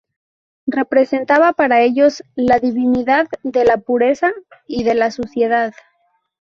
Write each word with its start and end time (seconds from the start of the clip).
Representaba 0.65 1.53
para 1.53 1.81
ellos 1.81 2.23
la 2.33 2.57
divinidad 2.57 3.27
de 3.43 3.65
la 3.65 3.77
pureza 3.77 4.31
y 4.65 4.83
de 4.83 4.95
la 4.95 5.11
suciedad. 5.11 5.75